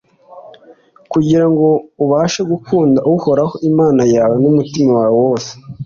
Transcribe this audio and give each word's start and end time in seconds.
kugira 1.11 1.45
ngo 1.51 1.67
ubashe 2.03 2.41
gukunda 2.51 2.99
uhoraho 3.13 3.55
imana 3.69 4.03
yawe 4.15 4.35
n’umutima 4.43 4.91
wawe 5.01 5.17
wose, 5.25 5.51